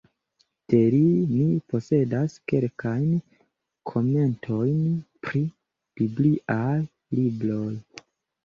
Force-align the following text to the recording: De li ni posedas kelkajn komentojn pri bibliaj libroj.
De 0.73 0.77
li 0.93 1.01
ni 1.33 1.43
posedas 1.73 2.37
kelkajn 2.53 3.11
komentojn 3.93 4.81
pri 5.29 5.43
bibliaj 6.01 6.77
libroj. 7.21 7.71